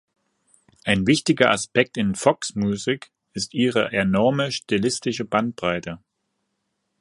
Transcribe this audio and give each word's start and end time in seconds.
Ein 0.83 1.05
wichtiger 1.05 1.51
Aspekt 1.51 1.95
in 1.95 2.15
Fox' 2.15 2.55
Musik 2.55 3.11
ist 3.33 3.53
ihre 3.53 3.91
enorme 3.91 4.51
stilistische 4.51 5.25
Bandbreite. 5.25 5.99